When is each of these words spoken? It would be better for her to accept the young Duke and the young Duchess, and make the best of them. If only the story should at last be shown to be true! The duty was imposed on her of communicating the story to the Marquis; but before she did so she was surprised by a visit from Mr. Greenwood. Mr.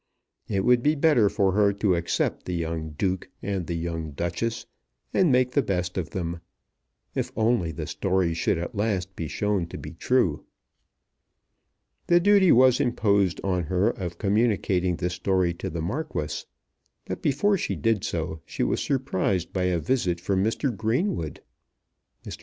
It 0.47 0.65
would 0.65 0.81
be 0.81 0.95
better 0.95 1.29
for 1.29 1.51
her 1.51 1.71
to 1.73 1.93
accept 1.93 2.45
the 2.47 2.55
young 2.55 2.93
Duke 2.97 3.29
and 3.43 3.67
the 3.67 3.75
young 3.75 4.13
Duchess, 4.13 4.65
and 5.13 5.31
make 5.31 5.51
the 5.51 5.61
best 5.61 5.95
of 5.95 6.09
them. 6.09 6.39
If 7.13 7.31
only 7.37 7.71
the 7.71 7.85
story 7.85 8.33
should 8.33 8.57
at 8.57 8.73
last 8.73 9.15
be 9.15 9.27
shown 9.27 9.67
to 9.67 9.77
be 9.77 9.91
true! 9.93 10.43
The 12.07 12.19
duty 12.19 12.51
was 12.51 12.79
imposed 12.79 13.41
on 13.43 13.65
her 13.65 13.91
of 13.91 14.17
communicating 14.17 14.95
the 14.95 15.11
story 15.11 15.53
to 15.53 15.69
the 15.69 15.83
Marquis; 15.83 16.45
but 17.05 17.21
before 17.21 17.55
she 17.55 17.75
did 17.75 18.03
so 18.03 18.41
she 18.43 18.63
was 18.63 18.81
surprised 18.83 19.53
by 19.53 19.65
a 19.65 19.77
visit 19.77 20.19
from 20.19 20.43
Mr. 20.43 20.75
Greenwood. 20.75 21.41
Mr. 22.25 22.39